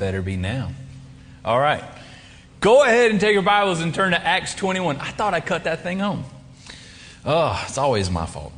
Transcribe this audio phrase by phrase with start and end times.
[0.00, 0.70] better be now.
[1.44, 1.84] All right.
[2.60, 4.96] Go ahead and take your Bibles and turn to Acts 21.
[4.96, 6.24] I thought I cut that thing on.
[7.26, 8.54] Oh, it's always my fault.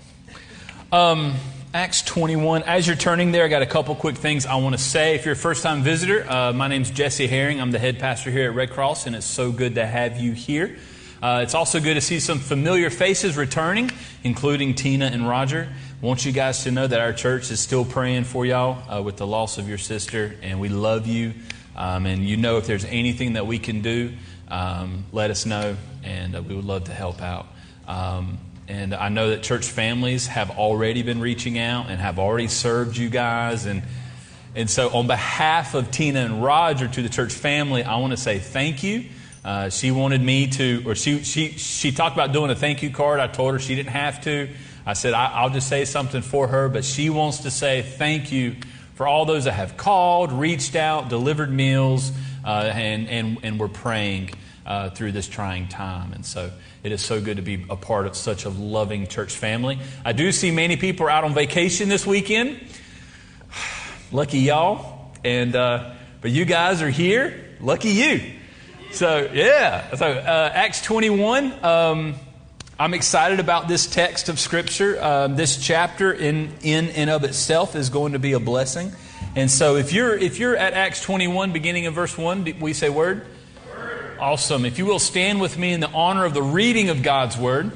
[0.93, 1.35] Um,
[1.75, 2.63] Acts 21.
[2.63, 5.17] As you're turning there, I got a couple quick things I want to say.
[5.17, 7.61] If you're a first time visitor, uh, my name's Jesse Herring.
[7.61, 10.33] I'm the head pastor here at Red Cross, and it's so good to have you
[10.33, 10.79] here.
[11.21, 13.91] Uh, it's also good to see some familiar faces returning,
[14.23, 15.69] including Tina and Roger.
[16.03, 19.19] Want you guys to know that our church is still praying for y'all uh, with
[19.19, 21.33] the loss of your sister, and we love you.
[21.77, 24.13] Um, and you know, if there's anything that we can do,
[24.49, 27.47] um, let us know, and uh, we would love to help out.
[27.87, 32.49] Um, and I know that church families have already been reaching out and have already
[32.49, 33.67] served you guys.
[33.67, 33.85] And,
[34.57, 38.17] and so, on behalf of Tina and Roger to the church family, I want to
[38.17, 39.05] say thank you.
[39.45, 42.91] Uh, she wanted me to, or she, she, she talked about doing a thank you
[42.91, 43.21] card.
[43.21, 44.49] I told her she didn't have to.
[44.85, 48.33] I said, I, will just say something for her, but she wants to say thank
[48.33, 48.57] you
[48.95, 52.11] for all those that have called, reached out, delivered meals,
[52.45, 54.31] uh, and, and, and were praying
[54.67, 56.13] uh, through this trying time.
[56.13, 56.51] And so
[56.83, 59.79] it is so good to be a part of such a loving church family.
[60.05, 62.61] I do see many people are out on vacation this weekend.
[64.13, 65.13] Lucky y'all.
[65.25, 67.57] And, uh, but you guys are here.
[67.61, 68.21] Lucky you.
[68.91, 69.95] So, yeah.
[69.95, 71.65] So, uh, Acts 21.
[71.65, 72.15] Um,
[72.83, 75.01] I'm excited about this text of Scripture.
[75.01, 78.91] Um, this chapter, in, in and of itself, is going to be a blessing.
[79.37, 82.89] And so, if you're if you're at Acts 21, beginning of verse one, we say
[82.91, 83.25] word?
[83.73, 84.19] word.
[84.19, 84.65] Awesome.
[84.65, 87.71] If you will stand with me in the honor of the reading of God's word.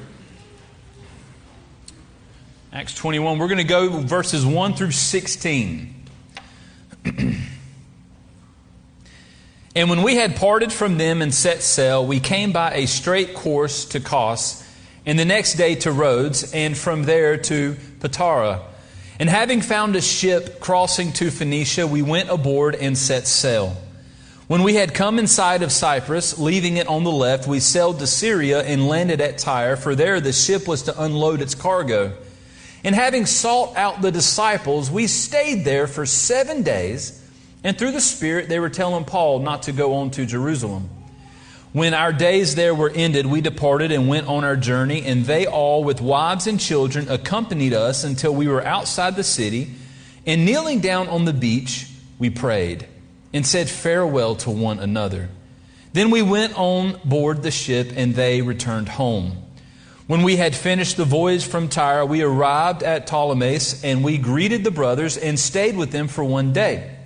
[2.73, 3.39] Acts 21.
[3.39, 5.95] We're going to go verses 1 through 16.
[9.73, 13.33] and when we had parted from them and set sail, we came by a straight
[13.33, 14.66] course to Kos
[15.07, 18.61] and the next day to Rhodes, and from there to Patara.
[19.19, 23.77] And having found a ship crossing to Phoenicia, we went aboard and set sail.
[24.47, 27.99] When we had come in sight of Cyprus, leaving it on the left, we sailed
[27.99, 32.11] to Syria and landed at Tyre, for there the ship was to unload its cargo.
[32.83, 37.25] And having sought out the disciples, we stayed there for seven days,
[37.63, 40.89] and through the Spirit they were telling Paul not to go on to Jerusalem.
[41.73, 45.45] When our days there were ended, we departed and went on our journey, and they
[45.45, 49.71] all, with wives and children, accompanied us until we were outside the city.
[50.25, 51.89] And kneeling down on the beach,
[52.19, 52.87] we prayed
[53.33, 55.29] and said farewell to one another.
[55.93, 59.43] Then we went on board the ship, and they returned home.
[60.07, 64.63] When we had finished the voyage from Tyre, we arrived at Ptolemais, and we greeted
[64.63, 66.96] the brothers and stayed with them for one day.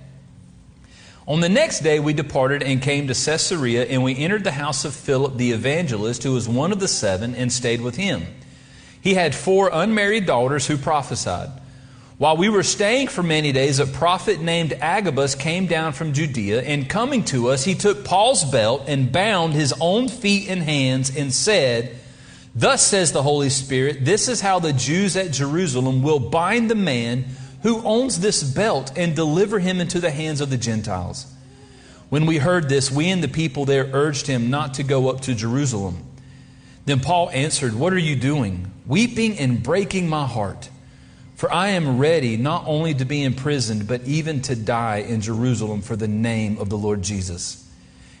[1.26, 4.84] On the next day, we departed and came to Caesarea, and we entered the house
[4.84, 8.26] of Philip the evangelist, who was one of the seven, and stayed with him.
[9.00, 11.50] He had four unmarried daughters who prophesied.
[12.18, 16.62] While we were staying for many days, a prophet named Agabus came down from Judea,
[16.62, 21.14] and coming to us, he took Paul's belt and bound his own feet and hands,
[21.16, 21.96] and said,
[22.54, 26.74] Thus says the Holy Spirit, this is how the Jews at Jerusalem will bind the
[26.74, 27.24] man
[27.62, 31.32] who owns this belt and deliver him into the hands of the Gentiles.
[32.08, 35.22] When we heard this, we and the people there urged him not to go up
[35.22, 36.04] to Jerusalem.
[36.84, 38.70] Then Paul answered, What are you doing?
[38.86, 40.68] Weeping and breaking my heart.
[41.36, 45.80] For I am ready not only to be imprisoned, but even to die in Jerusalem
[45.80, 47.68] for the name of the Lord Jesus.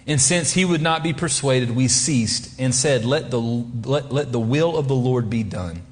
[0.06, 4.32] And since he would not be persuaded, we ceased and said, Let the, let, let
[4.32, 5.82] the will of the Lord be done.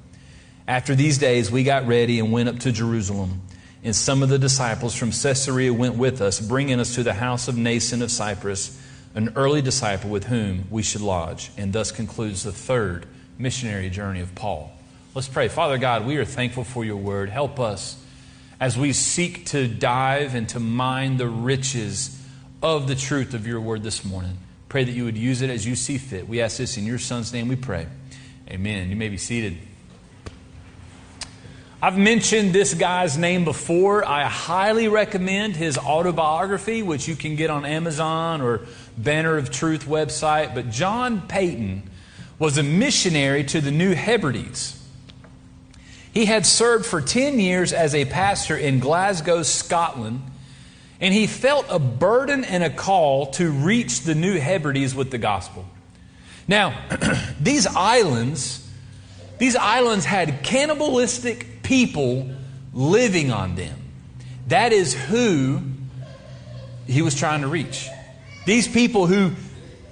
[0.71, 3.41] After these days, we got ready and went up to Jerusalem.
[3.83, 7.49] And some of the disciples from Caesarea went with us, bringing us to the house
[7.49, 8.81] of Mnason of Cyprus,
[9.13, 11.51] an early disciple with whom we should lodge.
[11.57, 13.05] And thus concludes the third
[13.37, 14.71] missionary journey of Paul.
[15.13, 15.49] Let's pray.
[15.49, 17.27] Father God, we are thankful for your word.
[17.27, 18.01] Help us
[18.57, 22.17] as we seek to dive and to mine the riches
[22.63, 24.37] of the truth of your word this morning.
[24.69, 26.29] Pray that you would use it as you see fit.
[26.29, 27.87] We ask this in your son's name we pray.
[28.49, 28.89] Amen.
[28.89, 29.57] You may be seated.
[31.83, 34.07] I've mentioned this guy's name before.
[34.07, 38.67] I highly recommend his autobiography, which you can get on Amazon or
[38.99, 40.53] Banner of Truth website.
[40.53, 41.89] But John Paton
[42.37, 44.79] was a missionary to the New Hebrides.
[46.13, 50.21] He had served for 10 years as a pastor in Glasgow, Scotland,
[50.99, 55.17] and he felt a burden and a call to reach the New Hebrides with the
[55.17, 55.65] gospel.
[56.47, 56.79] Now,
[57.39, 58.69] these islands,
[59.39, 62.29] these islands had cannibalistic people
[62.73, 63.77] living on them.
[64.47, 65.61] That is who
[66.85, 67.87] he was trying to reach.
[68.45, 69.31] These people who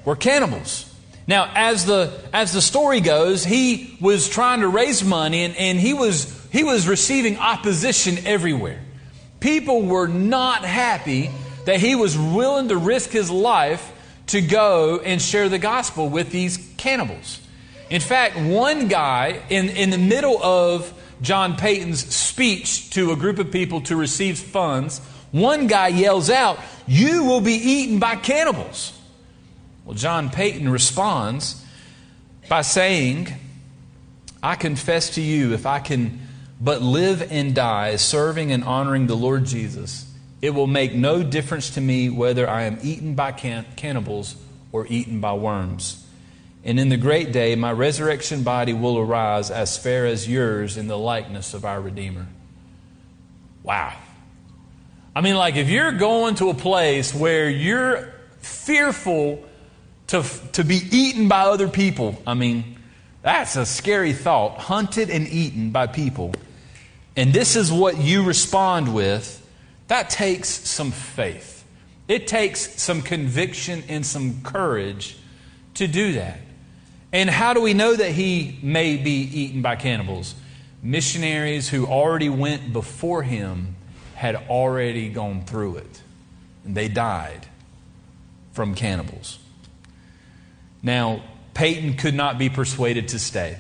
[0.04, 0.94] were cannibals.
[1.26, 5.80] Now, as the, as the story goes, he was trying to raise money and, and
[5.80, 8.82] he, was, he was receiving opposition everywhere.
[9.40, 11.30] People were not happy
[11.64, 13.90] that he was willing to risk his life
[14.28, 17.40] to go and share the gospel with these cannibals.
[17.90, 23.40] In fact, one guy in, in the middle of John Paton's speech to a group
[23.40, 25.00] of people to receive funds,
[25.32, 28.98] one guy yells out, You will be eaten by cannibals.
[29.86, 31.66] Well, John Paton responds
[32.48, 33.34] by saying,
[34.42, 36.28] I confess to you, if I can
[36.62, 40.12] but live and die serving and honoring the Lord Jesus,
[40.42, 44.36] it will make no difference to me whether I am eaten by can- cannibals
[44.72, 46.06] or eaten by worms.
[46.64, 50.88] And in the great day, my resurrection body will arise as fair as yours in
[50.88, 52.28] the likeness of our Redeemer.
[53.64, 53.94] Wow.
[55.16, 59.44] I mean, like, if you're going to a place where you're fearful
[60.08, 60.24] to,
[60.54, 62.78] to be eaten by other people, I mean,
[63.22, 64.58] that's a scary thought.
[64.60, 66.34] Hunted and eaten by people.
[67.16, 69.38] And this is what you respond with
[69.88, 71.66] that takes some faith.
[72.08, 75.18] It takes some conviction and some courage
[75.76, 76.40] to do that.
[77.12, 80.36] And how do we know that he may be eaten by cannibals?
[80.84, 83.76] Missionaries who already went before him
[84.16, 86.02] had already gone through it,
[86.66, 87.48] and they died
[88.52, 89.40] from cannibals.
[90.84, 91.24] Now,
[91.54, 93.58] Paton could not be persuaded to stay.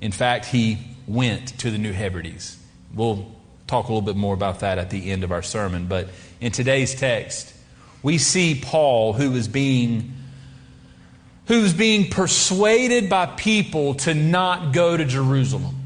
[0.00, 2.58] In fact, he went to the New Hebrides.
[2.94, 3.30] We'll
[3.66, 5.86] talk a little bit more about that at the end of our sermon.
[5.86, 6.08] But
[6.40, 7.54] in today's text,
[8.02, 10.12] we see Paul who is being
[11.46, 15.76] who's being persuaded by people to not go to Jerusalem.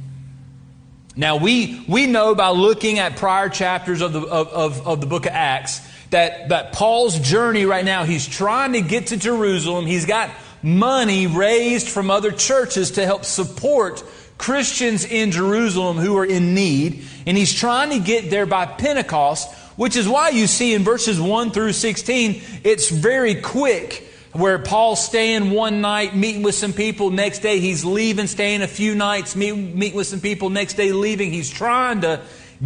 [1.17, 5.09] Now, we, we know by looking at prior chapters of the, of, of, of, the
[5.09, 9.87] book of Acts that, that Paul's journey right now, he's trying to get to Jerusalem.
[9.87, 10.31] He's got
[10.63, 14.05] money raised from other churches to help support
[14.39, 19.53] Christians in Jerusalem who are in need, and he's trying to get there by Pentecost,
[19.75, 25.05] which is why you see in verses 1 through 16, it's very quick where Paul's
[25.05, 27.11] staying one night, meeting with some people.
[27.11, 30.51] Next day, he's leaving, staying a few nights, meet, meeting with some people.
[30.51, 31.33] Next day, leaving.
[31.33, 32.21] He's trying to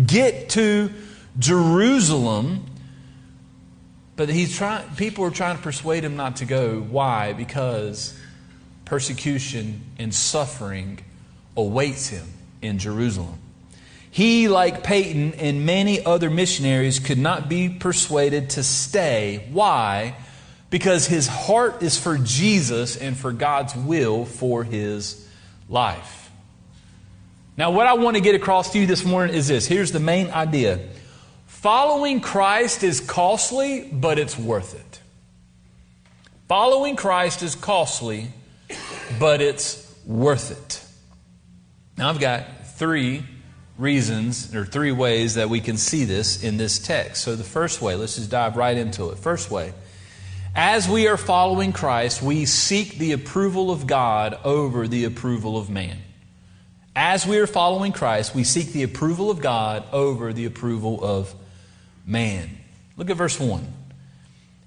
[0.07, 0.91] get to
[1.39, 2.67] Jerusalem.
[4.17, 6.81] But he's trying, people are trying to persuade him not to go.
[6.81, 7.33] Why?
[7.33, 8.19] Because
[8.85, 11.01] persecution and suffering
[11.57, 12.27] awaits him
[12.61, 13.39] in Jerusalem.
[14.11, 19.49] He, like Paton and many other missionaries, could not be persuaded to stay.
[19.51, 20.15] Why?
[20.73, 25.29] Because his heart is for Jesus and for God's will for his
[25.69, 26.31] life.
[27.59, 30.01] Now, what I want to get across to you this morning is this here's the
[30.01, 30.81] main idea
[31.45, 35.03] following Christ is costly, but it's worth it.
[36.49, 38.29] Following Christ is costly,
[39.21, 40.83] but it's worth it.
[41.99, 43.25] Now, I've got three
[43.77, 47.23] reasons or three ways that we can see this in this text.
[47.23, 49.19] So, the first way, let's just dive right into it.
[49.19, 49.75] First way,
[50.55, 55.71] as we are following Christ, we seek the approval of God over the approval of
[55.71, 55.99] man.
[56.95, 61.35] As we are following Christ, we seek the approval of God over the approval of
[62.05, 62.51] man.
[62.99, 63.67] Look at verse 1.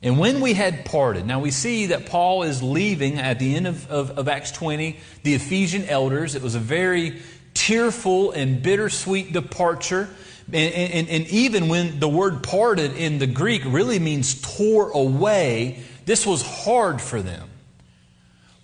[0.02, 3.68] And when we had parted, now we see that Paul is leaving at the end
[3.68, 6.36] of, of, of, Acts 20 the Ephesian elders.
[6.36, 7.22] It was a very
[7.54, 10.10] tearful and bittersweet departure.
[10.48, 15.84] And, and, and even when the word parted in the Greek really means tore away,
[16.06, 17.50] this was hard for them.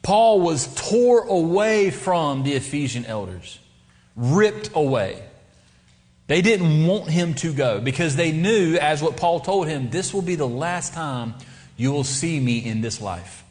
[0.04, 3.60] Paul was tore away from the Ephesian elders,
[4.16, 5.24] ripped away.
[6.28, 10.14] They didn't want him to go because they knew, as what Paul told him, this
[10.14, 11.34] will be the last time
[11.78, 13.44] you will see me in this life.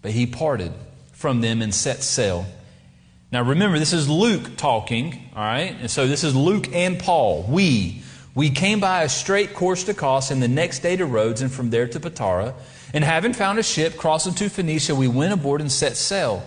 [0.00, 0.72] But he parted
[1.12, 2.46] from them and set sail.
[3.34, 5.74] Now remember, this is Luke talking, all right?
[5.80, 7.44] And so this is Luke and Paul.
[7.48, 8.00] We.
[8.32, 11.50] We came by a straight course to Kos and the next day to Rhodes and
[11.50, 12.54] from there to Patara.
[12.92, 16.46] And having found a ship crossing to Phoenicia, we went aboard and set sail.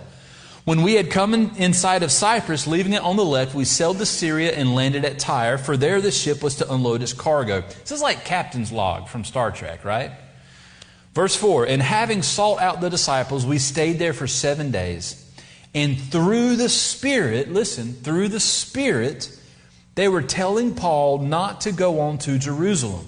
[0.63, 3.65] When we had come in, in sight of Cyprus, leaving it on the left, we
[3.65, 7.11] sailed to Syria and landed at Tyre, for there the ship was to unload its
[7.11, 7.63] cargo.
[7.67, 10.11] This is like Captain's Log from Star Trek, right?
[11.13, 15.25] Verse 4 And having sought out the disciples, we stayed there for seven days.
[15.77, 19.29] And through the Spirit, listen, through the Spirit,
[19.93, 23.05] they were telling Paul not to go on to Jerusalem.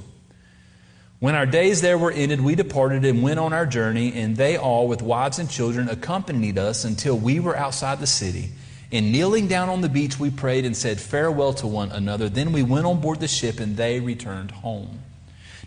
[1.18, 4.56] When our days there were ended, we departed and went on our journey, and they
[4.56, 8.52] all, with wives and children, accompanied us until we were outside the city.
[8.92, 12.30] And kneeling down on the beach, we prayed and said farewell to one another.
[12.30, 15.00] Then we went on board the ship, and they returned home.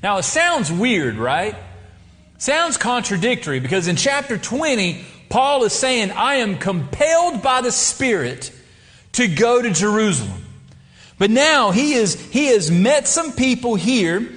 [0.05, 1.57] Now, it sounds weird, right?
[2.39, 8.53] Sounds contradictory because in chapter 20, Paul is saying, I am compelled by the Spirit
[9.12, 10.45] to go to Jerusalem.
[11.19, 14.29] But now he, is, he has met some people here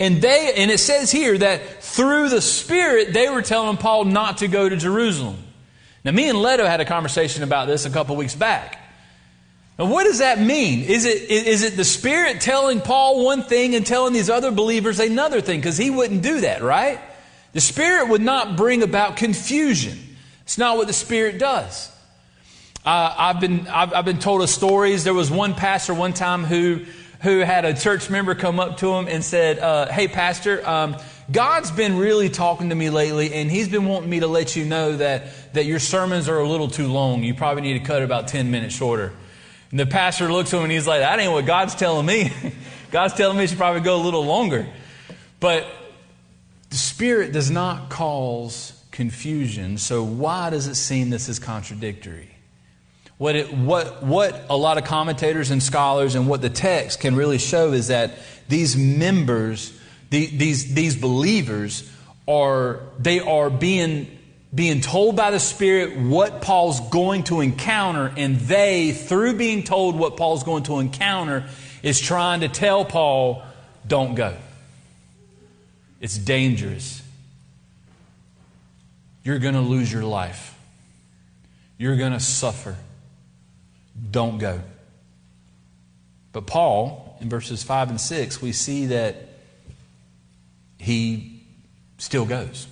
[0.00, 4.38] And they and it says here that through the Spirit they were telling Paul not
[4.38, 5.36] to go to Jerusalem.
[6.04, 8.78] Now me and Leto had a conversation about this a couple weeks back.
[9.78, 10.84] Now what does that mean?
[10.84, 14.98] Is it is it the Spirit telling Paul one thing and telling these other believers
[14.98, 15.60] another thing?
[15.60, 16.98] Because he wouldn't do that, right?
[17.52, 19.98] The Spirit would not bring about confusion.
[20.42, 21.90] It's not what the Spirit does.
[22.84, 25.04] Uh, I've been I've, I've been told of stories.
[25.04, 26.84] There was one pastor one time who
[27.22, 30.96] who had a church member come up to him and said, uh, Hey, Pastor, um,
[31.30, 34.64] God's been really talking to me lately, and He's been wanting me to let you
[34.64, 37.22] know that, that your sermons are a little too long.
[37.22, 39.12] You probably need to cut it about 10 minutes shorter.
[39.70, 42.32] And the pastor looks at him and he's like, That ain't what God's telling me.
[42.90, 44.66] God's telling me it should probably go a little longer.
[45.38, 45.66] But
[46.70, 52.30] the Spirit does not cause confusion, so why does it seem this is contradictory?
[53.18, 57.16] What, it, what, what a lot of commentators and scholars and what the text can
[57.16, 58.12] really show is that
[58.48, 59.78] these members,
[60.10, 61.90] the, these, these believers,
[62.26, 64.18] are, they are being,
[64.54, 69.96] being told by the Spirit what Paul's going to encounter, and they, through being told
[69.96, 71.46] what Paul's going to encounter,
[71.82, 73.42] is trying to tell Paul,
[73.86, 74.36] don't go.
[76.00, 77.02] It's dangerous.
[79.22, 80.58] You're going to lose your life.
[81.76, 82.76] You're going to suffer
[84.10, 84.60] don't go.
[86.32, 89.16] But Paul, in verses 5 and 6, we see that
[90.78, 91.42] he
[91.98, 92.66] still goes.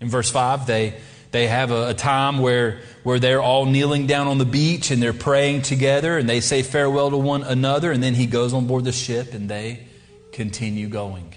[0.00, 0.94] In verse 5, they,
[1.30, 5.02] they have a, a, time where, where they're all kneeling down on the beach and
[5.02, 8.66] they're praying together and they say farewell to one another, and then he goes on
[8.66, 9.86] board the ship and they
[10.32, 11.34] continue going.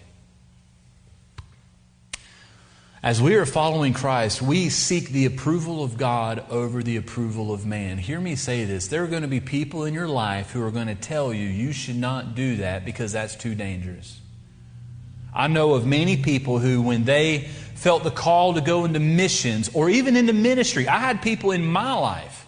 [3.08, 7.66] As we are following Christ, we seek the approval of God over the approval of
[7.66, 7.98] man.
[7.98, 8.88] Hear me say this.
[8.88, 11.48] There are going to be people in your life who are going to tell you
[11.48, 14.20] you should not do that because that's too dangerous.
[15.34, 19.70] I know of many people who, when they felt the call to go into missions
[19.74, 22.46] or even into ministry, I had people in my life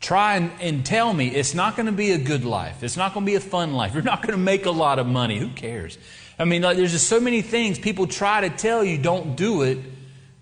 [0.00, 2.82] try and, and tell me it's not going to be a good life.
[2.82, 3.92] It's not going to be a fun life.
[3.92, 5.38] You're not going to make a lot of money.
[5.38, 5.98] Who cares?
[6.40, 9.60] I mean, like, there's just so many things people try to tell you don't do
[9.60, 9.78] it,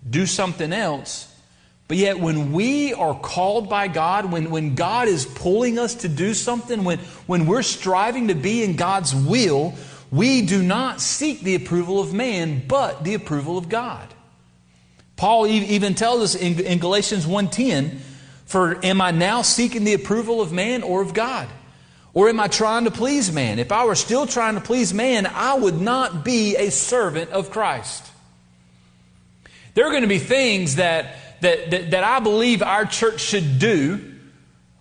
[0.09, 1.25] do something else.
[1.89, 6.07] But yet, when we are called by God, when, when God is pulling us to
[6.07, 9.73] do something, when, when we're striving to be in God's will,
[10.09, 14.07] we do not seek the approval of man, but the approval of God.
[15.17, 17.99] Paul even tells us in, in Galatians 1.10,
[18.45, 21.49] For am I now seeking the approval of man or of God?
[22.19, 23.59] Or am I trying to please man?
[23.59, 27.49] If I were still trying to please man, I would not be a servant of
[27.49, 28.05] Christ.
[29.73, 33.57] There are going to be things that, that, that, that I believe our church should
[33.57, 34.15] do,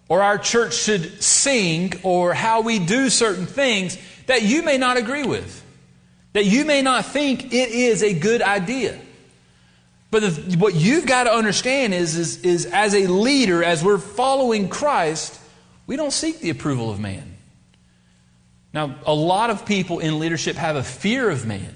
[0.08, 4.96] or our church should sing, or how we do certain things that you may not
[4.96, 5.64] agree with,
[6.32, 9.00] that you may not think it is a good idea.
[10.10, 13.98] But the, what you've got to understand is, is, is as a leader, as we're
[13.98, 15.40] following Christ,
[15.86, 17.27] we don't seek the approval of man.
[18.78, 21.74] Now, a lot of people in leadership have a fear of man.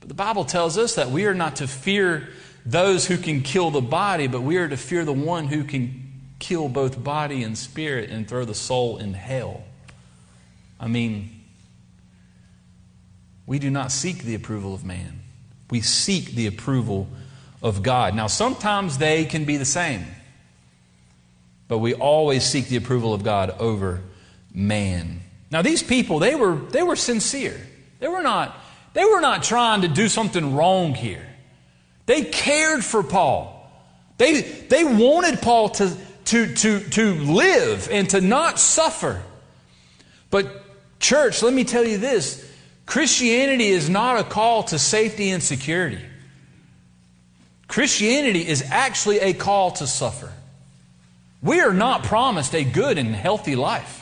[0.00, 2.28] But the Bible tells us that we are not to fear
[2.66, 6.20] those who can kill the body, but we are to fear the one who can
[6.38, 9.64] kill both body and spirit and throw the soul in hell.
[10.78, 11.30] I mean,
[13.46, 15.22] we do not seek the approval of man.
[15.70, 17.08] We seek the approval
[17.62, 18.14] of God.
[18.14, 20.04] Now, sometimes they can be the same.
[21.68, 24.02] But we always seek the approval of God over
[24.52, 25.22] man.
[25.50, 27.60] Now, these people, they were, they were sincere.
[27.98, 28.56] They were, not,
[28.92, 31.26] they were not trying to do something wrong here.
[32.06, 33.56] They cared for Paul.
[34.16, 39.22] They, they wanted Paul to, to, to, to live and to not suffer.
[40.30, 42.48] But, church, let me tell you this
[42.86, 46.00] Christianity is not a call to safety and security.
[47.66, 50.32] Christianity is actually a call to suffer.
[51.42, 53.99] We are not promised a good and healthy life.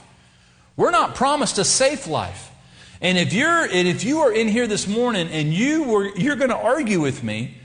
[0.79, 2.53] We're not promised a safe life.
[3.01, 6.37] And if you're and if you are in here this morning and you were you're
[6.37, 7.57] going to argue with me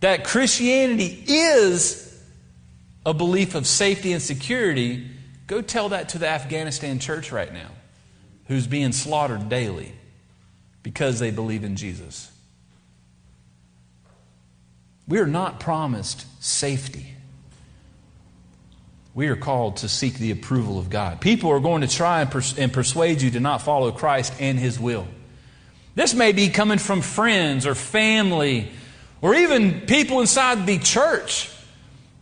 [0.00, 2.22] that Christianity is
[3.06, 5.08] a belief of safety and security,
[5.46, 7.70] go tell that to the Afghanistan church right now
[8.48, 9.92] who's being slaughtered daily
[10.82, 12.30] because they believe in Jesus.
[15.08, 17.14] We are not promised safety
[19.14, 21.20] we are called to seek the approval of God.
[21.20, 24.58] People are going to try and, pers- and, persuade you to not follow Christ and
[24.58, 25.06] His will.
[25.94, 28.70] This may be coming from friends or family
[29.20, 31.50] or even people inside the church.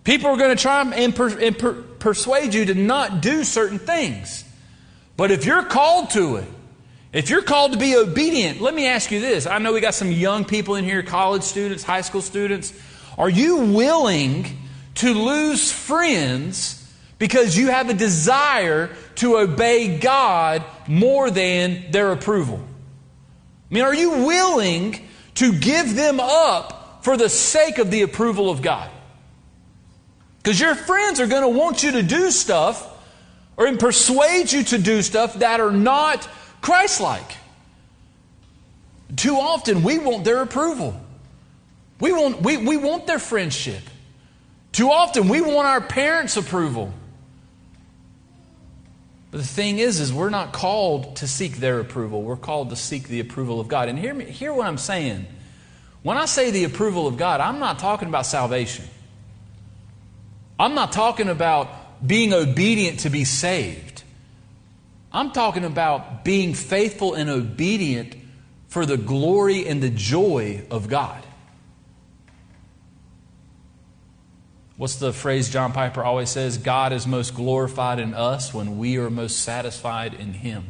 [0.03, 3.79] People are going to try and, per- and per- persuade you to not do certain
[3.79, 4.45] things.
[5.17, 6.49] But if you're called to it,
[7.13, 9.45] If you're called to be obedient, let me ask you this.
[9.45, 12.73] I know we got some young people in here, college students, high school students.
[13.19, 14.47] Are you willing
[14.97, 16.80] to lose friends
[17.21, 22.59] because you have a desire to obey God more than their approval?
[23.71, 28.51] I mean, are you willing to give them up for the sake of the approval
[28.51, 28.91] of God?
[30.43, 32.89] Because your friends are going to want you to do stuff
[33.59, 36.27] or persuade you to do stuff that are not
[36.63, 37.37] Christ like.
[39.15, 40.99] Too often we want their approval.
[42.01, 43.83] We want, we, we want their friendship.
[44.73, 46.95] Too often we want our parents' approval.
[49.31, 52.23] But the thing is, is we're not called to seek their approval.
[52.23, 53.89] We're called to seek the approval of God.
[53.89, 55.27] And hear, me, hear what I'm saying.
[56.03, 58.87] When I say the approval of God, I'm not talking about salvation.
[60.59, 64.03] I'm not talking about being obedient to be saved.
[65.13, 68.17] I'm talking about being faithful and obedient
[68.69, 71.25] for the glory and the joy of God.
[74.81, 76.57] What's the phrase John Piper always says?
[76.57, 80.65] God is most glorified in us when we are most satisfied in Him.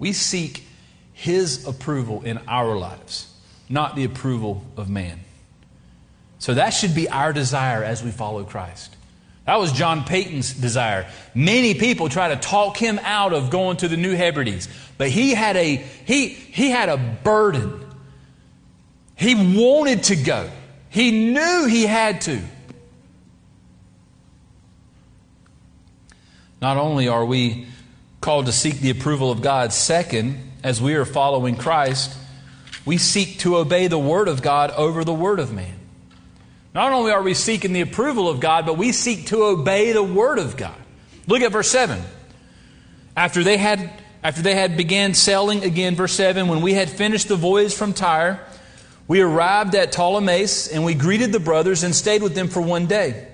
[0.00, 0.64] We seek
[1.12, 3.32] His approval in our lives,
[3.68, 5.20] not the approval of man.
[6.40, 8.96] So that should be our desire as we follow Christ.
[9.46, 11.08] That was John Paton's desire.
[11.36, 15.34] Many people try to talk him out of going to the New Hebrides, but he
[15.34, 17.80] had a he he had a burden.
[19.14, 20.50] He wanted to go.
[20.94, 22.40] He knew he had to.
[26.62, 27.66] Not only are we
[28.20, 32.16] called to seek the approval of God, second, as we are following Christ,
[32.86, 35.74] we seek to obey the Word of God over the Word of man.
[36.76, 40.00] Not only are we seeking the approval of God, but we seek to obey the
[40.00, 40.80] Word of God.
[41.26, 42.00] Look at verse 7.
[43.16, 43.90] After they had,
[44.22, 47.94] after they had began sailing again, verse 7, when we had finished the voyage from
[47.94, 48.46] Tyre,
[49.06, 52.86] we arrived at Ptolemais and we greeted the brothers and stayed with them for one
[52.86, 53.28] day.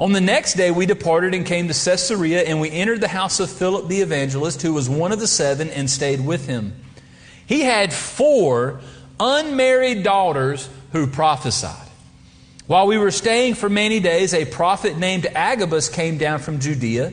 [0.00, 3.38] On the next day, we departed and came to Caesarea, and we entered the house
[3.38, 6.72] of Philip the evangelist, who was one of the seven, and stayed with him.
[7.44, 8.80] He had four
[9.20, 11.88] unmarried daughters who prophesied.
[12.66, 17.12] While we were staying for many days, a prophet named Agabus came down from Judea.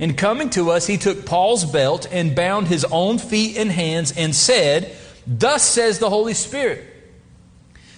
[0.00, 4.12] And coming to us, he took Paul's belt and bound his own feet and hands
[4.16, 6.93] and said, Thus says the Holy Spirit.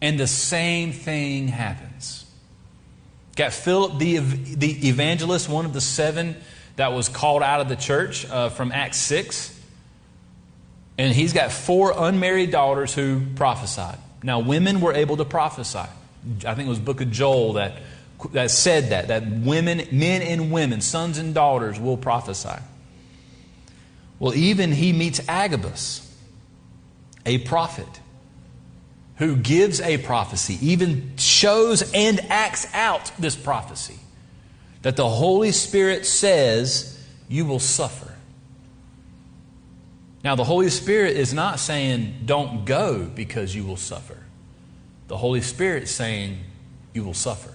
[0.00, 2.24] and the same thing happens.
[3.36, 6.36] Got Philip the, the evangelist, one of the seven
[6.76, 9.58] that was called out of the church uh, from Acts 6.
[10.98, 13.98] And he's got four unmarried daughters who prophesied.
[14.22, 15.78] Now, women were able to prophesy.
[15.78, 17.80] I think it was book of Joel that,
[18.32, 22.58] that said that, that women, men and women, sons and daughters will prophesy.
[24.18, 26.06] Well, even he meets Agabus,
[27.24, 27.99] a prophet
[29.20, 33.98] who gives a prophecy, even shows and acts out this prophecy
[34.80, 38.14] that the Holy Spirit says you will suffer.
[40.24, 44.16] Now, the Holy Spirit is not saying don't go because you will suffer.
[45.08, 46.38] The Holy Spirit is saying
[46.94, 47.54] you will suffer.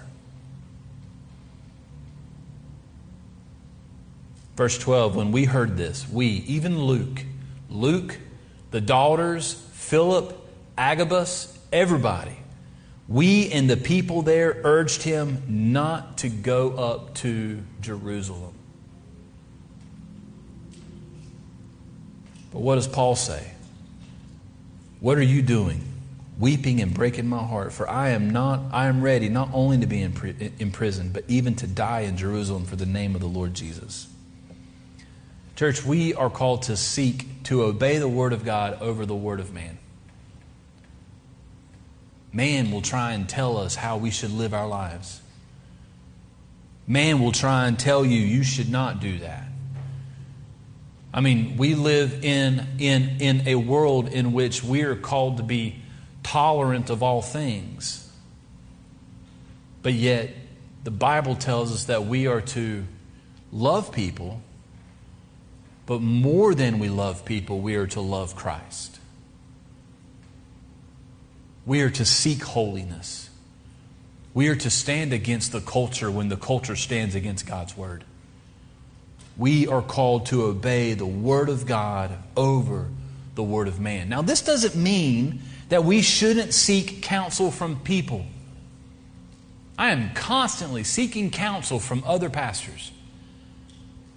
[4.56, 7.24] Verse 12, when we heard this, we, even Luke,
[7.72, 8.20] Luke,
[8.70, 10.40] the daughters, Philip,
[10.78, 12.38] Agabus, everybody.
[13.08, 18.54] We and the people there urged him not to go up to Jerusalem.
[22.52, 23.52] But what does Paul say?
[25.02, 25.82] What are you doing?
[26.40, 29.86] Weeping and breaking my heart, for I am not I am ready not only to
[29.86, 30.02] be
[30.72, 34.08] prison, but even to die in Jerusalem for the name of the Lord Jesus.
[35.56, 39.40] Church, we are called to seek to obey the word of God over the word
[39.40, 39.78] of man.
[42.36, 45.22] Man will try and tell us how we should live our lives.
[46.86, 49.48] Man will try and tell you, you should not do that.
[51.14, 55.44] I mean, we live in, in, in a world in which we are called to
[55.44, 55.78] be
[56.24, 58.12] tolerant of all things.
[59.82, 60.32] But yet,
[60.84, 62.86] the Bible tells us that we are to
[63.54, 64.42] love people
[65.86, 69.00] But more than we love people, we are to love Christ.
[71.66, 73.30] We are to seek holiness.
[74.34, 78.04] We are to stand against the culture when the culture stands against God's word.
[79.38, 82.88] We are called to obey the word of God over
[83.36, 84.10] the word of man.
[84.10, 88.26] Now, this doesn't mean that we shouldn't seek counsel from people.
[89.78, 92.92] I am constantly seeking counsel from other pastors.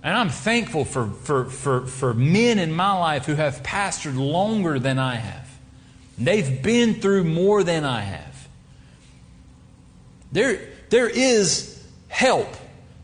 [0.02, 4.78] And I'm thankful for, for, for, for men in my life who have pastored longer
[4.78, 5.47] than I have.
[6.18, 8.48] They've been through more than I have.
[10.32, 12.48] There, there is help,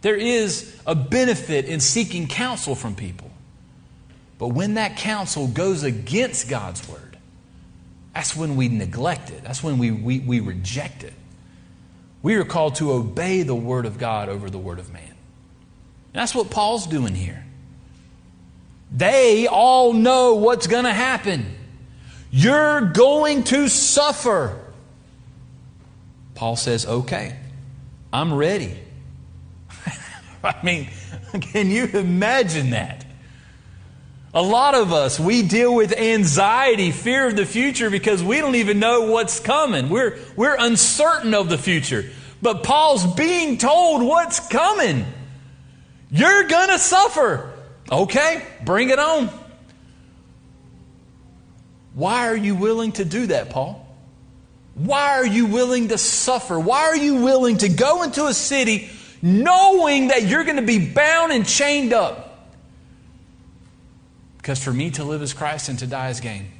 [0.03, 3.31] there is a benefit in seeking counsel from people.
[4.38, 7.16] But when that counsel goes against God's word,
[8.14, 11.14] that's when we neglect it, that's when we, we, we reject it.
[12.22, 15.03] We are called to obey the word of God over the word of man.
[15.03, 17.44] And that's what Paul's doing here.
[18.90, 21.57] They all know what's going to happen.
[22.37, 24.59] You're going to suffer.
[26.35, 27.38] Paul says, okay,
[28.12, 28.77] I'm ready.
[30.42, 30.88] I mean,
[31.40, 33.07] can you imagine that?
[34.35, 38.57] A lot of us, we deal with anxiety, fear of the future because we don't
[38.57, 39.88] even know what's coming.
[39.88, 42.11] We're, we're uncertain of the future.
[42.42, 45.07] But Paul's being told what's coming.
[46.11, 47.53] You're going to suffer.
[47.92, 49.31] Okay, bring it on.
[51.94, 53.80] Why are you willing to do that, Paul?
[54.74, 56.59] Why are you willing to suffer?
[56.59, 58.90] Why are you willing to go into a city
[59.22, 62.50] knowing that you're going to be bound and chained up?
[64.38, 66.50] Because for me to live as Christ and to die as gain.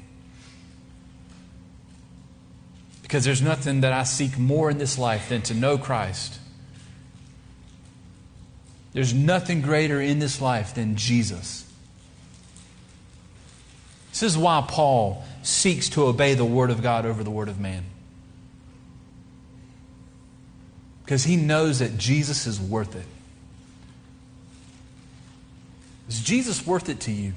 [3.02, 6.38] Because there's nothing that I seek more in this life than to know Christ
[8.94, 11.70] there's nothing greater in this life than Jesus.
[14.14, 17.59] This is why Paul seeks to obey the Word of God over the Word of
[17.59, 17.83] man.
[21.05, 23.07] Because he knows that Jesus is worth it.
[26.09, 27.33] Is Jesus worth it to you?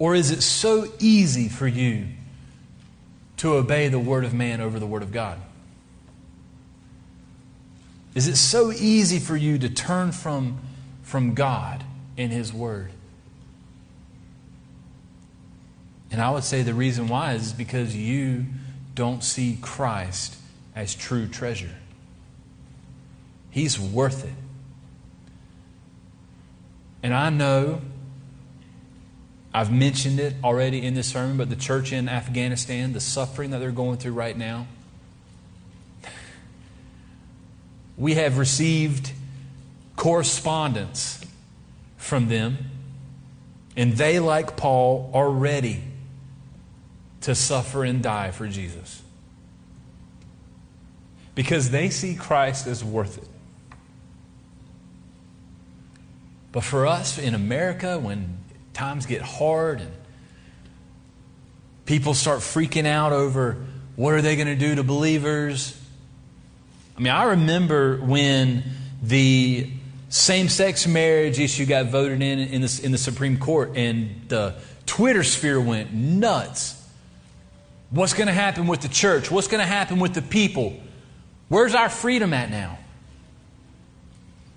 [0.00, 2.08] Or is it so easy for you
[3.36, 5.38] to obey the Word of man over the Word of God?
[8.16, 10.58] Is it so easy for you to turn from,
[11.04, 11.84] from God
[12.18, 12.90] and His Word?
[16.14, 18.46] And I would say the reason why is because you
[18.94, 20.36] don't see Christ
[20.76, 21.74] as true treasure.
[23.50, 24.34] He's worth it.
[27.02, 27.80] And I know
[29.52, 33.58] I've mentioned it already in this sermon, but the church in Afghanistan, the suffering that
[33.58, 34.68] they're going through right now,
[37.96, 39.10] we have received
[39.96, 41.26] correspondence
[41.96, 42.58] from them,
[43.76, 45.82] and they, like Paul, are ready
[47.24, 49.02] to suffer and die for Jesus.
[51.34, 53.28] Because they see Christ as worth it.
[56.52, 58.38] But for us in America, when
[58.74, 59.90] times get hard and
[61.86, 63.56] people start freaking out over
[63.96, 65.80] what are they going to do to believers,
[66.98, 68.64] I mean, I remember when
[69.02, 69.70] the
[70.10, 74.56] same sex marriage issue got voted in in the, in the Supreme Court and the
[74.84, 76.83] Twitter sphere went nuts.
[77.90, 79.30] What's going to happen with the church?
[79.30, 80.80] What's going to happen with the people?
[81.48, 82.78] Where's our freedom at now?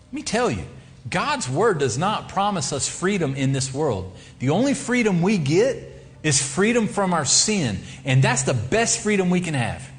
[0.08, 0.63] Let me tell you,
[1.10, 4.16] God's word does not promise us freedom in this world.
[4.40, 5.78] The only freedom we get
[6.24, 9.90] is freedom from our sin, and that's the best freedom we can have.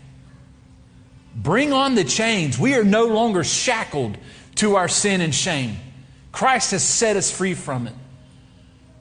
[1.35, 2.59] Bring on the chains.
[2.59, 4.19] We are no longer shackled
[4.57, 5.77] to our sin and shame.
[6.33, 7.95] Christ has set us free from it.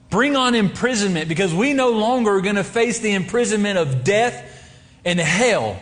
[0.09, 4.43] Bring on imprisonment because we no longer are going to face the imprisonment of death
[5.03, 5.79] and hell.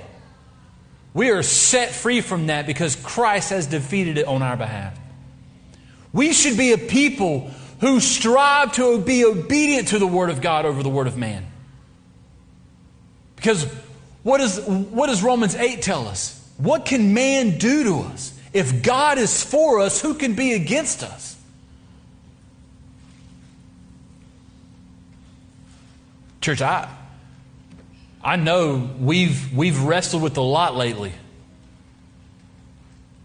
[1.13, 4.97] We are set free from that because Christ has defeated it on our behalf.
[6.11, 10.65] We should be a people who strive to be obedient to the Word of God
[10.65, 11.45] over the Word of man.
[13.35, 13.65] Because
[14.23, 16.41] what, is, what does Romans 8 tell us?
[16.57, 18.37] What can man do to us?
[18.53, 21.34] If God is for us, who can be against us?
[26.45, 26.87] Church, I,
[28.23, 31.11] I know we've, we've wrestled with a lot lately.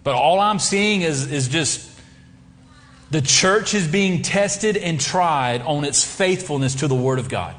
[0.02, 1.86] But all I'm seeing is, is just
[3.10, 7.54] the church is being tested and tried on its faithfulness to the Word of God.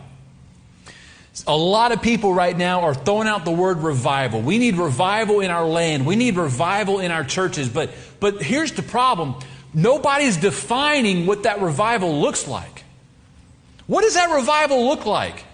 [1.46, 4.42] A lot of people right now are throwing out the word revival.
[4.42, 6.08] We need revival in our land.
[6.08, 7.70] We need revival in our churches.
[7.70, 9.36] But, but here's the problem
[9.76, 12.84] nobody's defining what that revival looks like.
[13.86, 15.46] What does that revival look like?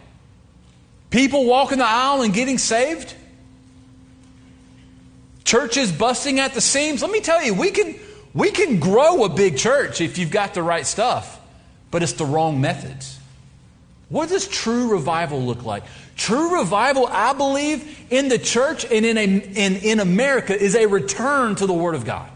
[1.10, 3.13] People walking the aisle and getting saved?
[5.43, 7.02] Churches busting at the seams?
[7.02, 7.96] Let me tell you, we can,
[8.34, 11.39] we can grow a big church if you've got the right stuff,
[11.89, 13.17] but it's the wrong methods.
[14.10, 15.84] What does true revival look like?
[16.15, 20.86] True revival, I believe, in the church and in, a, in, in America is a
[20.86, 22.30] return to the Word of God.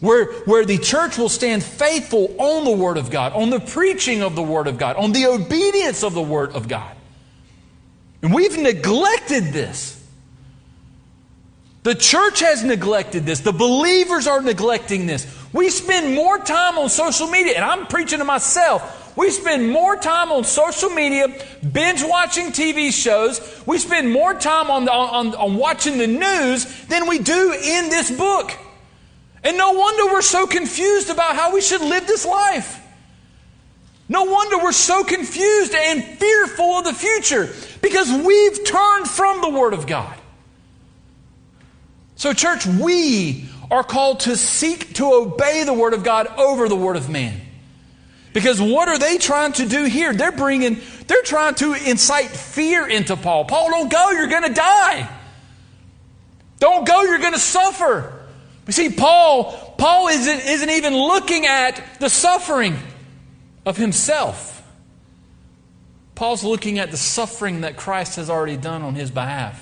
[0.00, 4.22] Where, where the church will stand faithful on the Word of God, on the preaching
[4.22, 6.96] of the Word of God, on the obedience of the Word of God.
[8.22, 9.96] And we've neglected this.
[11.82, 13.40] The church has neglected this.
[13.40, 15.26] The believers are neglecting this.
[15.52, 19.16] We spend more time on social media, and I'm preaching to myself.
[19.16, 21.28] We spend more time on social media,
[21.72, 23.62] binge watching TV shows.
[23.66, 28.10] We spend more time on, on, on watching the news than we do in this
[28.10, 28.52] book.
[29.42, 32.78] And no wonder we're so confused about how we should live this life.
[34.08, 37.48] No wonder we're so confused and fearful of the future
[37.80, 40.16] because we've turned from the Word of God.
[42.16, 46.76] So, church, we are called to seek to obey the Word of God over the
[46.76, 47.40] Word of man.
[48.32, 50.12] Because what are they trying to do here?
[50.12, 53.44] They're bringing, they're trying to incite fear into Paul.
[53.44, 55.08] Paul, don't go, you're going to die.
[56.58, 58.19] Don't go, you're going to suffer.
[58.70, 62.78] You see, Paul, Paul isn't, isn't even looking at the suffering
[63.66, 64.62] of himself.
[66.14, 69.60] Paul's looking at the suffering that Christ has already done on his behalf.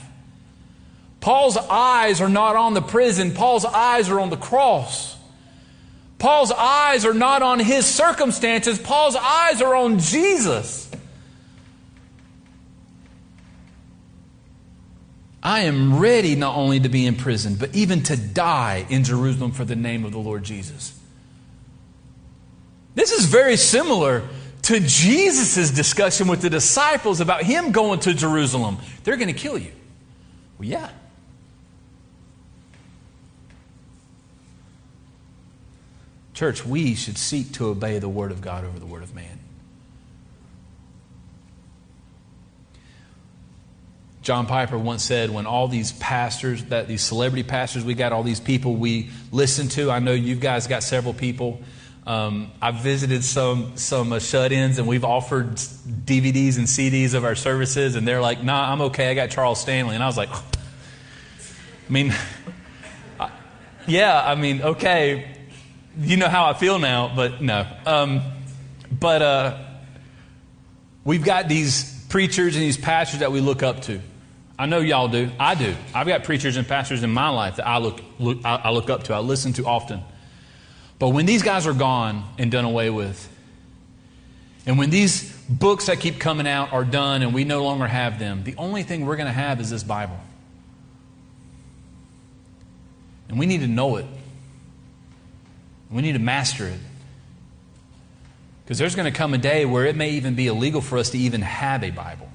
[1.21, 5.17] Paul's eyes are not on the prison, Paul's eyes are on the cross.
[6.19, 10.91] Paul's eyes are not on his circumstances, Paul's eyes are on Jesus.
[15.43, 19.53] I am ready not only to be in prison, but even to die in Jerusalem
[19.53, 20.99] for the name of the Lord Jesus.
[22.95, 24.29] This is very similar
[24.63, 28.79] to Jesus' discussion with the disciples about him going to Jerusalem.
[29.05, 29.73] They're going to kill you.
[30.59, 30.91] Well, yeah.
[36.35, 39.39] Church, we should seek to obey the Word of God over the Word of man.
[44.29, 48.23] John Piper once said, when all these pastors, that these celebrity pastors, we got all
[48.23, 49.91] these people we listen to.
[49.91, 51.63] I know you guys got several people.
[52.07, 57.35] Um, I've visited some some uh, shut-ins, and we've offered DVDs and CDs of our
[57.35, 59.11] services, and they're like, "Nah, I'm okay.
[59.11, 62.15] I got Charles Stanley," and I was like, I mean,
[63.19, 63.31] I,
[63.87, 65.37] yeah, I mean, okay,
[65.99, 67.67] you know how I feel now, but no.
[67.87, 68.21] Um,
[68.93, 69.59] but uh,
[71.03, 74.03] we've got these preachers and these pastors that we look up to.
[74.59, 75.31] I know y'all do.
[75.39, 75.75] I do.
[75.95, 78.91] I've got preachers and pastors in my life that I look, look I, I look
[78.91, 79.15] up to.
[79.15, 80.01] I listen to often.
[80.99, 83.33] But when these guys are gone and done away with,
[84.67, 88.19] and when these books that keep coming out are done and we no longer have
[88.19, 90.19] them, the only thing we're going to have is this Bible.
[93.29, 94.07] And we need to know it.
[95.91, 96.81] We need to master it.
[98.65, 101.11] Because there's going to come a day where it may even be illegal for us
[101.11, 102.29] to even have a Bible.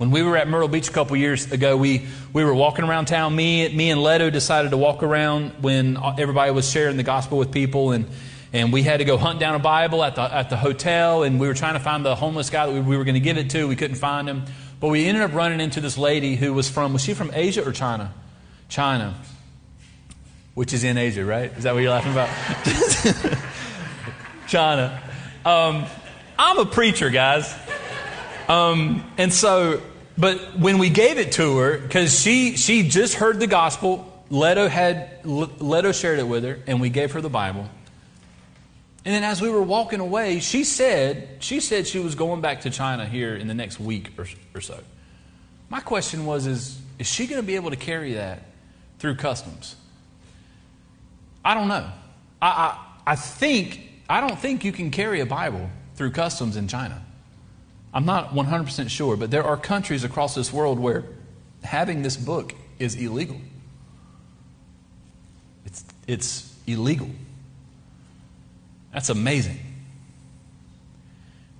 [0.00, 3.04] When we were at Myrtle Beach a couple years ago, we, we were walking around
[3.04, 3.36] town.
[3.36, 7.52] Me, me and Leto decided to walk around when everybody was sharing the gospel with
[7.52, 8.06] people, and,
[8.50, 11.38] and we had to go hunt down a Bible at the, at the hotel, and
[11.38, 13.36] we were trying to find the homeless guy that we, we were going to give
[13.36, 13.68] it to.
[13.68, 14.44] We couldn't find him.
[14.80, 17.62] But we ended up running into this lady who was from, was she from Asia
[17.68, 18.14] or China?
[18.70, 19.14] China
[20.54, 21.52] which is in Asia, right?
[21.56, 23.38] Is that what you're laughing about?
[24.48, 25.02] China.
[25.44, 25.84] Um,
[26.38, 27.54] I'm a preacher, guys.
[28.48, 29.80] Um, and so,
[30.20, 34.68] but when we gave it to her, because she, she just heard the gospel, Leto,
[34.68, 37.68] had, Leto shared it with her, and we gave her the Bible.
[39.04, 42.62] And then as we were walking away, she said, she said she was going back
[42.62, 44.78] to China here in the next week or, or so.
[45.70, 48.42] My question was, is, is she going to be able to carry that
[48.98, 49.74] through customs?
[51.42, 51.90] I don't know.
[52.42, 56.68] I, I, I think, I don't think you can carry a Bible through customs in
[56.68, 57.02] China.
[57.92, 61.04] I'm not 100% sure, but there are countries across this world where
[61.62, 63.40] having this book is illegal.
[65.66, 67.10] It's, it's illegal.
[68.92, 69.58] That's amazing.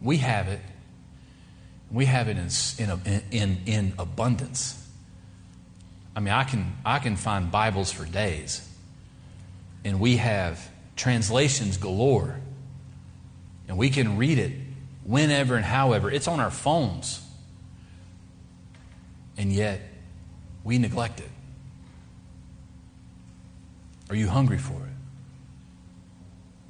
[0.00, 0.60] We have it.
[1.90, 4.76] We have it in, in, in, in abundance.
[6.14, 8.66] I mean, I can, I can find Bibles for days
[9.84, 12.38] and we have translations galore.
[13.68, 14.52] And we can read it
[15.04, 16.10] whenever and however.
[16.10, 17.26] It's on our phones.
[19.36, 19.80] And yet,
[20.64, 21.30] we neglect it.
[24.10, 24.90] Are you hungry for it?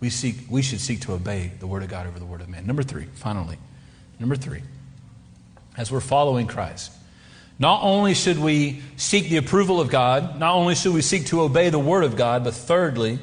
[0.01, 2.49] we, seek, we should seek to obey the Word of God over the Word of
[2.49, 2.67] man.
[2.67, 3.59] Number three, finally,
[4.19, 4.63] number three,
[5.77, 6.93] as we're following Christ,
[7.59, 11.43] not only should we seek the approval of God, not only should we seek to
[11.43, 13.19] obey the Word of God, but thirdly,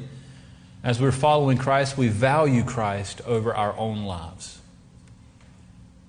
[0.84, 4.57] as we're following Christ, we value Christ over our own lives.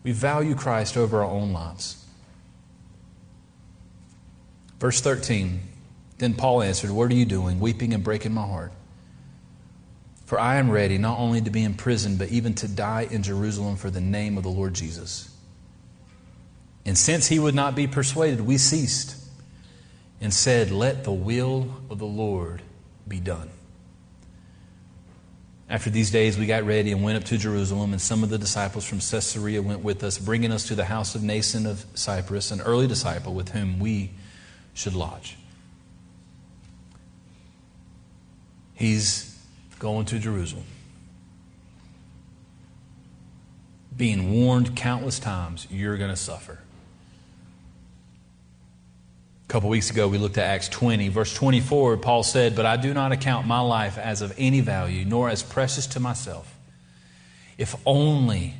[0.10, 2.04] We value Christ over our own lives.
[4.80, 5.60] Verse 13
[6.18, 8.72] Then Paul answered, What are you doing, weeping and breaking my heart?
[10.26, 13.22] For I am ready not only to be in prison, but even to die in
[13.22, 15.32] Jerusalem for the name of the Lord Jesus.
[16.88, 19.16] And since he would not be persuaded, we ceased
[20.20, 22.64] and said, Let the will of the Lord
[23.08, 23.52] be done.
[25.70, 28.40] After these days, we got ready and went up to Jerusalem, and some of the
[28.40, 32.50] disciples from Caesarea went with us, bringing us to the house of Mnason of Cyprus,
[32.50, 34.10] an early disciple with whom we
[34.74, 35.38] should lodge.
[38.74, 39.38] He's
[39.78, 40.66] going to Jerusalem,
[43.96, 46.60] being warned countless times you're going to suffer.
[49.50, 51.98] A couple weeks ago, we looked at Acts 20, verse 24.
[51.98, 55.42] Paul said, But I do not account my life as of any value, nor as
[55.42, 56.56] precious to myself,
[57.58, 58.54] if only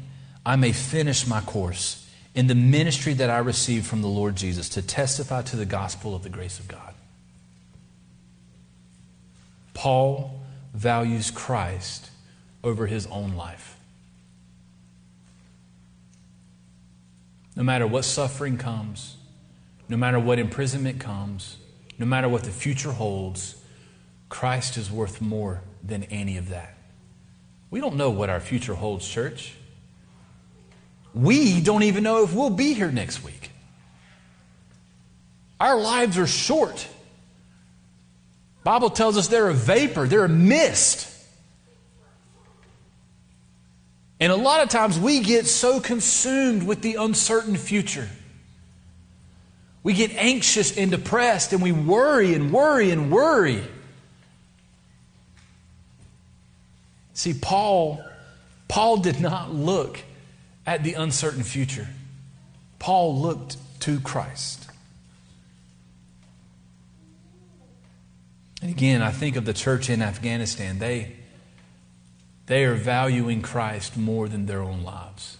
[0.44, 4.68] I may finish my course in the ministry that I received from the Lord Jesus
[4.70, 6.96] to testify to the gospel of the grace of God.
[9.76, 10.42] Paul
[10.74, 12.10] values Christ
[12.64, 13.78] over his own life.
[17.56, 19.18] No matter what suffering comes,
[19.90, 21.58] no matter what imprisonment comes,
[21.98, 23.56] no matter what the future holds,
[24.30, 26.78] Christ is worth more than any of that.
[27.72, 29.54] We don't know what our future holds, church.
[31.16, 33.50] We don't even know if we'll be here next week.
[35.60, 36.88] Our lives are short.
[38.64, 41.08] Bible tells us they're a vapor, they're a mist.
[44.20, 48.08] And a lot of times we get so consumed with the uncertain future
[49.84, 53.64] we get anxious and depressed and we worry and worry and worry.
[57.14, 58.04] See, Paul,
[58.68, 60.02] Paul did not look
[60.66, 61.88] at the uncertain future.
[62.78, 64.70] Paul looked to Christ.
[68.62, 70.80] And again, I think of the church in Afghanistan.
[70.80, 71.16] They,
[72.46, 75.38] they are valuing Christ more than their own lives.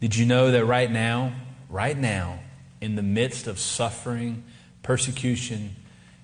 [0.00, 1.32] Did you know that right now,
[1.68, 2.40] right now,
[2.80, 4.44] in the midst of suffering,
[4.82, 5.76] persecution,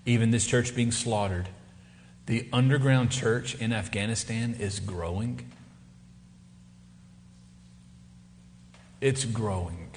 [0.05, 1.49] even this church being slaughtered,
[2.27, 5.51] the underground church in Afghanistan is growing.
[9.01, 9.91] It's growing.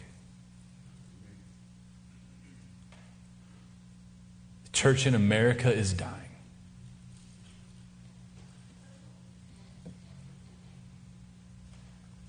[4.65, 6.19] The church in America is dying.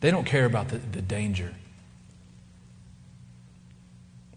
[0.01, 1.55] They don't care about the, the danger.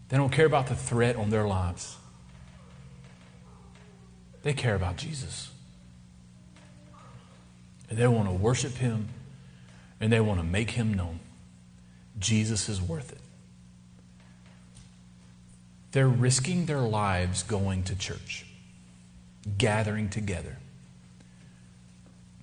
[0.10, 1.98] They don't care about the threat on their lives.
[4.44, 5.52] They care about Jesus.
[7.90, 9.10] And they want to worship him
[10.00, 11.20] and they want to make him known.
[12.20, 13.20] Jesus is worth it.
[15.92, 18.46] They're risking their lives going to church,
[19.58, 20.58] gathering together.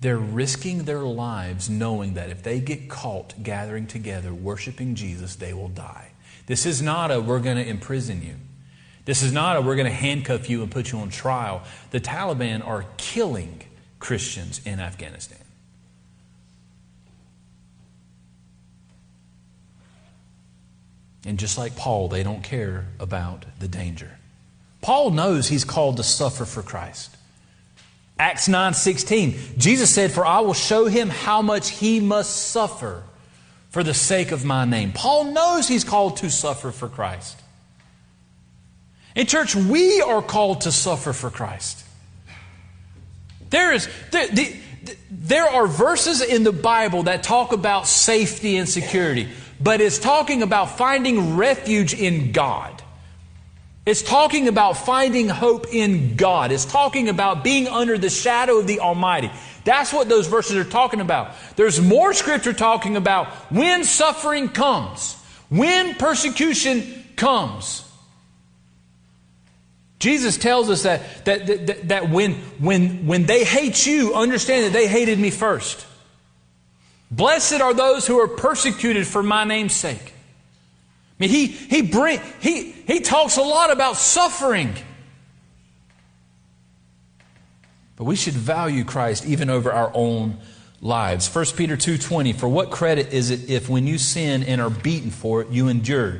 [0.01, 5.53] They're risking their lives knowing that if they get caught gathering together, worshiping Jesus, they
[5.53, 6.11] will die.
[6.45, 8.35] This is not a we're going to imprison you.
[9.05, 11.63] This is not a we're going to handcuff you and put you on trial.
[11.91, 13.61] The Taliban are killing
[13.99, 15.39] Christians in Afghanistan.
[21.25, 24.19] And just like Paul, they don't care about the danger.
[24.81, 27.17] Paul knows he's called to suffer for Christ.
[28.19, 29.57] Acts 9:16.
[29.57, 33.03] Jesus said, "For I will show him how much he must suffer
[33.75, 34.93] for the sake of my name.
[34.93, 37.37] Paul knows he's called to suffer for Christ.
[39.17, 41.85] In church, we are called to suffer for Christ.
[43.49, 44.55] There is there, the,
[45.11, 49.27] there are verses in the Bible that talk about safety and security,
[49.59, 52.81] but it's talking about finding refuge in God.
[53.85, 56.51] It's talking about finding hope in God.
[56.51, 59.29] It's talking about being under the shadow of the Almighty.
[59.63, 61.33] That's what those verses are talking about.
[61.55, 65.13] There's more scripture talking about when suffering comes,
[65.49, 67.83] when persecution comes.
[69.99, 74.73] Jesus tells us that, that, that, that when, when, when they hate you, understand that
[74.73, 75.85] they hated me first.
[77.11, 80.14] Blessed are those who are persecuted for my name's sake.
[81.17, 84.75] I mean, he, he, bring, he, he talks a lot about suffering.
[87.95, 90.39] But we should value Christ even over our own
[90.81, 91.33] lives.
[91.33, 95.11] 1 Peter 2:20 For what credit is it if when you sin and are beaten
[95.11, 96.19] for it you endure?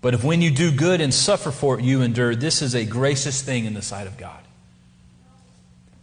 [0.00, 2.84] But if when you do good and suffer for it you endure, this is a
[2.84, 4.40] gracious thing in the sight of God.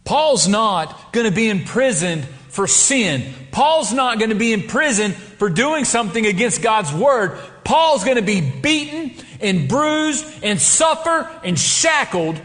[0.04, 3.32] Paul's not going to be imprisoned for sin.
[3.50, 5.12] Paul's not going to be in prison
[5.44, 7.38] for doing something against God's word.
[7.64, 12.40] Paul's going to be beaten and bruised and suffer and shackled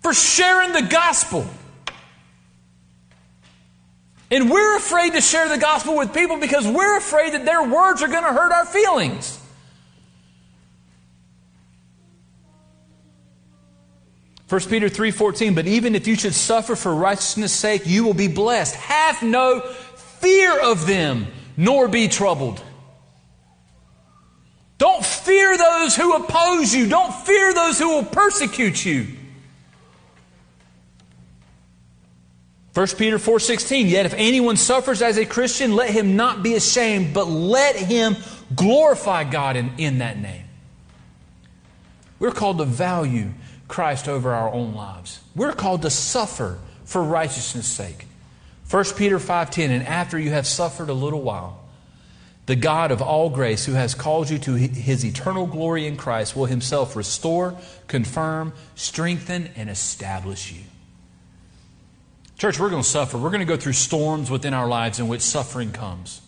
[0.00, 1.44] for sharing the gospel.
[4.30, 8.00] And we're afraid to share the gospel with people because we're afraid that their words
[8.00, 9.36] are going to hurt our feelings.
[14.48, 18.28] 1 Peter 3:14 But even if you should suffer for righteousness' sake you will be
[18.28, 19.62] blessed have no
[20.20, 21.26] fear of them
[21.56, 22.62] nor be troubled
[24.78, 29.06] Don't fear those who oppose you don't fear those who will persecute you
[32.74, 37.14] 1 Peter 4:16 Yet if anyone suffers as a Christian let him not be ashamed
[37.14, 38.16] but let him
[38.54, 40.44] glorify God in, in that name
[42.18, 43.32] We're called to value
[43.68, 45.20] Christ over our own lives.
[45.34, 48.06] We're called to suffer for righteousness' sake.
[48.68, 51.64] 1 Peter 5:10 and after you have suffered a little while
[52.46, 56.36] the God of all grace who has called you to his eternal glory in Christ
[56.36, 57.56] will himself restore,
[57.88, 60.60] confirm, strengthen and establish you.
[62.36, 63.16] Church, we're going to suffer.
[63.16, 66.20] We're going to go through storms within our lives in which suffering comes.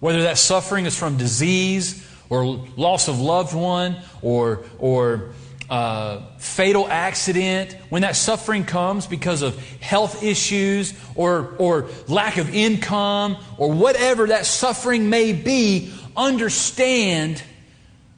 [0.00, 5.30] Whether that suffering is from disease or loss of loved one or or
[5.72, 12.54] uh, fatal accident, when that suffering comes because of health issues or, or lack of
[12.54, 17.42] income or whatever that suffering may be, understand,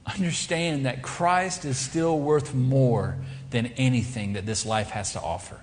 [0.04, 3.18] understand that Christ is still worth more
[3.50, 5.60] than anything that this life has to offer,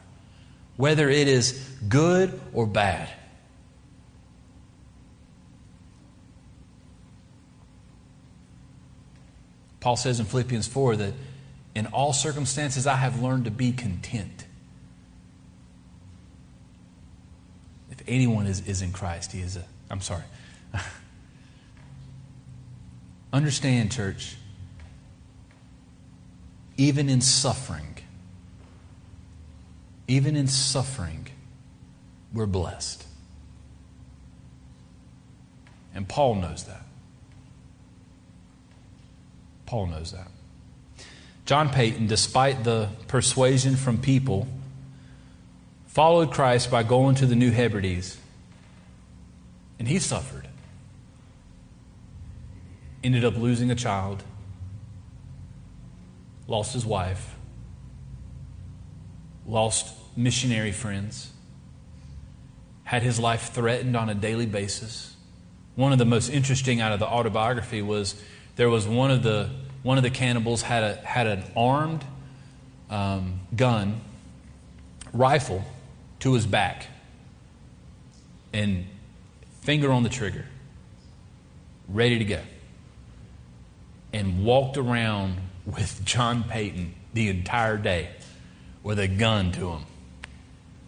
[0.78, 3.10] whether it is good or bad.
[9.82, 11.14] Paul says in Philippians 4 that
[11.74, 14.45] in all circumstances, I have learned to be content.
[17.89, 19.63] If anyone is, is in Christ, he is a.
[19.89, 20.24] I'm sorry.
[23.34, 24.36] Understand, church,
[26.78, 27.97] even in suffering,
[30.07, 31.28] even in suffering,
[32.34, 33.05] we're blessed.
[35.93, 36.86] And Paul knows that.
[39.65, 40.28] Paul knows that.
[41.52, 44.47] John Paton, despite the persuasion from people,
[45.86, 48.18] followed Christ by going to the New Hebrides.
[49.78, 50.47] And he suffered.
[53.04, 54.24] Ended up losing a child,
[56.47, 57.36] lost his wife,
[59.45, 61.34] lost missionary friends,
[62.86, 65.18] had his life threatened on a daily basis.
[65.76, 68.16] One of the most interesting out of the autobiography was
[68.56, 69.49] there was one of the
[69.84, 72.03] one of the cannibals had, a, had an armed
[72.89, 74.01] um, gun,
[75.13, 75.63] rifle,
[76.19, 76.88] to his back,
[78.53, 78.86] and
[79.61, 80.45] finger on the trigger,
[81.88, 82.41] ready to go,
[84.13, 88.09] and walked around with John Paton the entire day
[88.84, 89.86] with a gun to him.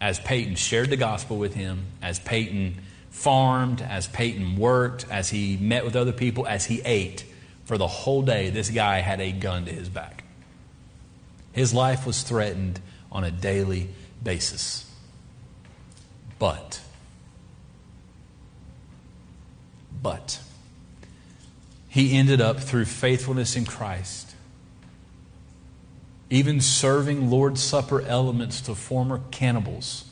[0.00, 2.80] As Paton shared the gospel with him, as Paton
[3.10, 7.24] farmed, as Paton worked, as he met with other people, as he ate
[7.64, 10.24] for the whole day, this guy had a gun to his back.
[11.52, 13.88] His life was threatened on a daily
[14.22, 14.90] basis.
[16.38, 16.80] But,
[20.02, 20.40] but,
[21.88, 24.34] he ended up through faithfulness in Christ,
[26.28, 30.04] even serving Lord's Supper elements to former cannibals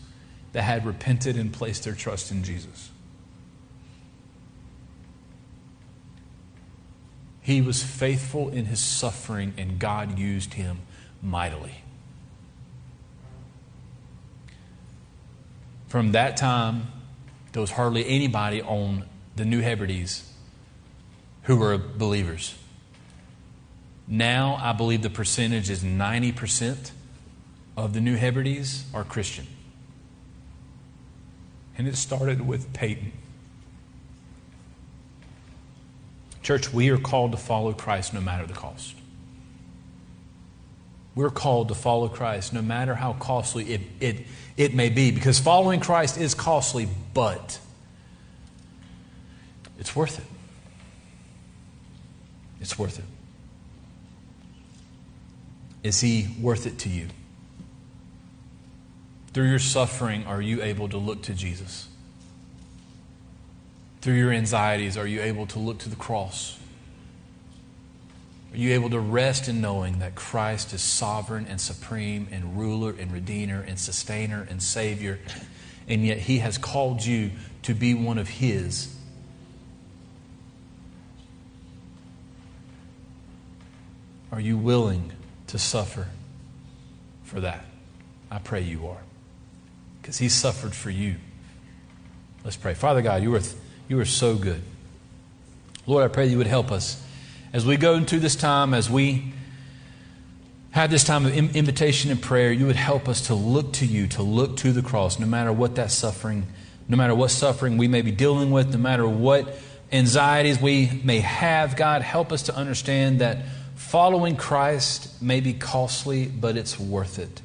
[0.52, 2.91] that had repented and placed their trust in Jesus.
[7.42, 10.78] He was faithful in his suffering, and God used him
[11.20, 11.82] mightily.
[15.88, 16.86] From that time,
[17.52, 19.04] there was hardly anybody on
[19.36, 20.32] the New Hebrides
[21.42, 22.54] who were believers.
[24.06, 26.92] Now, I believe the percentage is 90%
[27.76, 29.46] of the New Hebrides are Christian.
[31.76, 33.12] And it started with Paton.
[36.42, 38.94] Church, we are called to follow Christ no matter the cost.
[41.14, 44.26] We're called to follow Christ no matter how costly it, it,
[44.56, 47.58] it may be, because following Christ is costly, but
[49.78, 50.24] it's worth it.
[52.60, 53.04] It's worth it.
[55.82, 57.08] Is He worth it to you?
[59.32, 61.88] Through your suffering, are you able to look to Jesus?
[64.02, 66.58] Through your anxieties, are you able to look to the cross?
[68.52, 72.94] Are you able to rest in knowing that Christ is sovereign and supreme and ruler
[72.98, 75.20] and redeemer and sustainer and savior,
[75.86, 77.30] and yet he has called you
[77.62, 78.92] to be one of his?
[84.32, 85.12] Are you willing
[85.46, 86.08] to suffer
[87.22, 87.64] for that?
[88.32, 89.02] I pray you are.
[90.00, 91.16] Because he suffered for you.
[92.42, 92.74] Let's pray.
[92.74, 93.40] Father God, you are,
[93.88, 94.62] you are so good.
[95.86, 97.02] Lord, I pray that you would help us
[97.52, 99.32] as we go into this time, as we
[100.70, 104.06] have this time of invitation and prayer, you would help us to look to you,
[104.08, 106.46] to look to the cross, no matter what that suffering,
[106.88, 109.54] no matter what suffering we may be dealing with, no matter what
[109.92, 111.76] anxieties we may have.
[111.76, 117.42] God, help us to understand that following Christ may be costly, but it's worth it.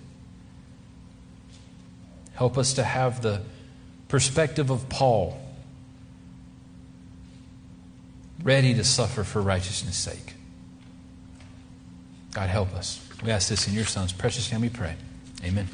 [2.36, 3.42] Help us to have the
[4.08, 5.38] perspective of Paul
[8.44, 10.34] ready to suffer for righteousness' sake.
[12.34, 13.04] God, help us.
[13.24, 14.96] We ask this in your Son's precious name we pray.
[15.44, 15.68] Amen.